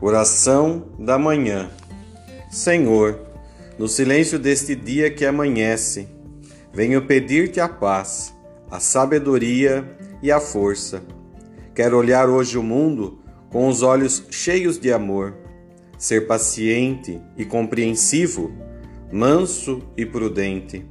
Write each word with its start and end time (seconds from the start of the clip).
Oração 0.00 0.92
da 0.96 1.18
manhã. 1.18 1.68
Senhor, 2.48 3.18
no 3.76 3.88
silêncio 3.88 4.38
deste 4.38 4.76
dia 4.76 5.10
que 5.10 5.26
amanhece, 5.26 6.06
venho 6.72 7.04
pedir-te 7.04 7.58
a 7.58 7.68
paz, 7.68 8.32
a 8.70 8.78
sabedoria 8.78 9.84
e 10.22 10.30
a 10.30 10.38
força. 10.38 11.02
Quero 11.74 11.98
olhar 11.98 12.28
hoje 12.28 12.56
o 12.56 12.62
mundo 12.62 13.18
com 13.50 13.66
os 13.66 13.82
olhos 13.82 14.22
cheios 14.30 14.78
de 14.78 14.92
amor, 14.92 15.34
ser 15.98 16.28
paciente 16.28 17.20
e 17.36 17.44
compreensivo, 17.44 18.52
manso 19.10 19.82
e 19.96 20.06
prudente. 20.06 20.86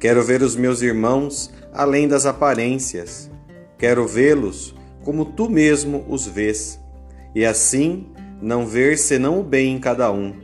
Quero 0.00 0.24
ver 0.24 0.40
os 0.40 0.56
meus 0.56 0.80
irmãos 0.80 1.52
além 1.70 2.08
das 2.08 2.24
aparências. 2.24 3.30
Quero 3.76 4.08
vê-los 4.08 4.74
como 5.04 5.26
tu 5.26 5.50
mesmo 5.50 6.06
os 6.08 6.26
vês 6.26 6.80
e 7.34 7.44
assim 7.44 8.06
não 8.40 8.66
ver 8.66 8.98
senão 8.98 9.40
o 9.40 9.42
bem 9.42 9.74
em 9.74 9.78
cada 9.78 10.10
um. 10.12 10.34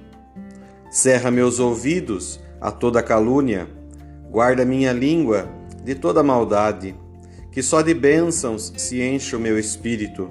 Cerra 0.90 1.30
meus 1.30 1.58
ouvidos 1.58 2.40
a 2.60 2.70
toda 2.70 3.02
calúnia, 3.02 3.68
guarda 4.30 4.64
minha 4.64 4.92
língua 4.92 5.48
de 5.84 5.94
toda 5.94 6.22
maldade, 6.22 6.94
que 7.50 7.62
só 7.62 7.82
de 7.82 7.92
bênçãos 7.92 8.72
se 8.76 9.02
enche 9.02 9.34
o 9.34 9.40
meu 9.40 9.58
espírito, 9.58 10.30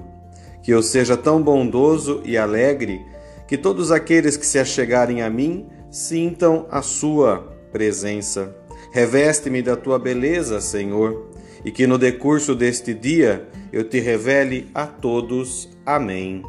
que 0.62 0.72
eu 0.72 0.82
seja 0.82 1.16
tão 1.16 1.42
bondoso 1.42 2.22
e 2.24 2.36
alegre 2.36 3.04
que 3.46 3.58
todos 3.58 3.92
aqueles 3.92 4.36
que 4.36 4.46
se 4.46 4.58
achegarem 4.58 5.22
a 5.22 5.28
mim 5.28 5.66
sintam 5.90 6.66
a 6.70 6.80
sua 6.80 7.38
presença. 7.70 8.56
Reveste-me 8.92 9.62
da 9.62 9.76
tua 9.76 9.98
beleza, 9.98 10.60
Senhor, 10.60 11.31
e 11.64 11.70
que 11.70 11.86
no 11.86 11.98
decurso 11.98 12.54
deste 12.54 12.92
dia 12.92 13.48
eu 13.72 13.84
te 13.88 14.00
revele 14.00 14.68
a 14.74 14.86
todos. 14.86 15.68
Amém. 15.84 16.42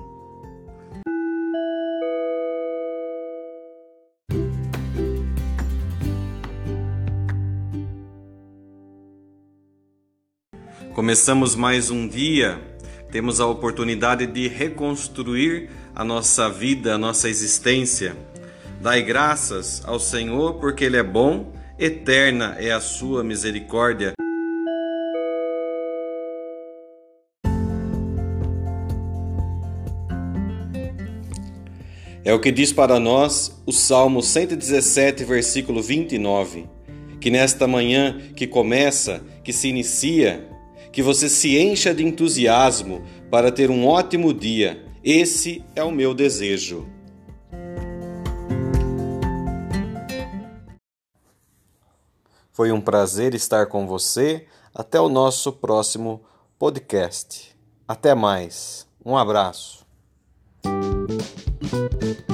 Começamos 10.94 11.56
mais 11.56 11.90
um 11.90 12.08
dia, 12.08 12.62
temos 13.12 13.40
a 13.40 13.48
oportunidade 13.48 14.28
de 14.28 14.48
reconstruir 14.48 15.70
a 15.96 16.04
nossa 16.04 16.48
vida, 16.48 16.94
a 16.94 16.98
nossa 17.00 17.28
existência. 17.28 18.16
Dai 18.80 19.02
graças 19.02 19.82
ao 19.86 20.00
Senhor 20.00 20.60
porque 20.60 20.84
Ele 20.86 20.98
é 20.98 21.04
bom, 21.04 21.52
eterna 21.80 22.56
é 22.60 22.72
a 22.72 22.80
sua 22.80 23.24
misericórdia. 23.24 24.14
É 32.26 32.34
o 32.34 32.40
que 32.40 32.54
diz 32.54 32.72
para 32.72 33.02
nós 33.02 33.62
o 33.66 33.74
Salmo 33.74 34.22
117, 34.22 35.26
versículo 35.26 35.82
29. 35.82 36.70
Que 37.20 37.30
nesta 37.30 37.68
manhã 37.68 38.18
que 38.34 38.48
começa, 38.48 39.22
que 39.44 39.52
se 39.52 39.68
inicia, 39.68 40.50
que 40.92 41.02
você 41.02 41.28
se 41.28 41.58
encha 41.58 41.94
de 41.94 42.06
entusiasmo 42.06 43.04
para 43.30 43.52
ter 43.52 43.70
um 43.70 43.86
ótimo 43.86 44.34
dia. 44.34 44.86
Esse 45.04 45.62
é 45.76 45.84
o 45.84 45.92
meu 45.92 46.14
desejo. 46.14 46.88
Foi 52.54 52.72
um 52.72 52.80
prazer 52.80 53.34
estar 53.34 53.66
com 53.66 53.86
você. 53.86 54.46
Até 54.74 55.00
o 55.00 55.10
nosso 55.10 55.52
próximo 55.52 56.24
podcast. 56.58 57.54
Até 57.86 58.16
mais. 58.16 58.88
Um 59.06 59.18
abraço. 59.18 59.86
Thank 61.74 62.30
you. 62.30 62.33